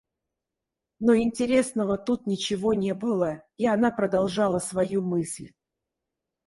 [0.99, 5.51] Но интересного тут ничего не было, и она продолжала свою мысль.